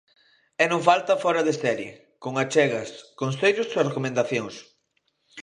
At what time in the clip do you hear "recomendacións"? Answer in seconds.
3.89-4.55